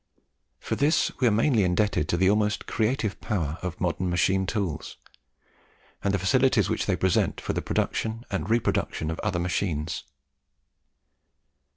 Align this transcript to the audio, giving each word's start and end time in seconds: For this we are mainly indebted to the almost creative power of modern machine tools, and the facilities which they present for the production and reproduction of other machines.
For 0.59 0.75
this 0.75 1.11
we 1.19 1.27
are 1.27 1.29
mainly 1.29 1.61
indebted 1.63 2.09
to 2.09 2.17
the 2.17 2.27
almost 2.27 2.65
creative 2.65 3.21
power 3.21 3.59
of 3.61 3.79
modern 3.79 4.09
machine 4.09 4.47
tools, 4.47 4.97
and 6.03 6.11
the 6.11 6.17
facilities 6.17 6.71
which 6.71 6.87
they 6.87 6.95
present 6.95 7.39
for 7.39 7.53
the 7.53 7.61
production 7.61 8.25
and 8.31 8.49
reproduction 8.49 9.11
of 9.11 9.19
other 9.19 9.37
machines. 9.37 10.03